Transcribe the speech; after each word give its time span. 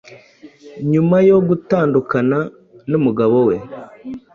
nyuma 0.91 1.17
yo 1.29 1.37
gutandukana 1.47 2.39
n’umugabo 2.89 3.37
we 3.47 3.55